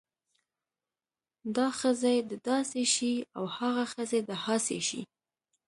[1.55, 5.01] دا ښځې د داسې شی او هاغه ښځې د هاسې شی